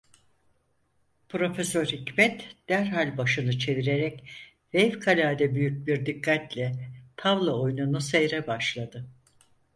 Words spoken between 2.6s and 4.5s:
derhal başını çevirerek